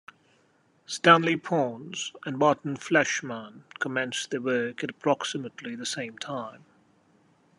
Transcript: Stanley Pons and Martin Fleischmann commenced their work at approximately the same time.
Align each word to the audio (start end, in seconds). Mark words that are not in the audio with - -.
Stanley 0.87 1.37
Pons 1.37 2.11
and 2.25 2.35
Martin 2.39 2.75
Fleischmann 2.75 3.65
commenced 3.77 4.31
their 4.31 4.41
work 4.41 4.83
at 4.83 4.89
approximately 4.89 5.75
the 5.75 5.85
same 5.85 6.17
time. 6.17 6.65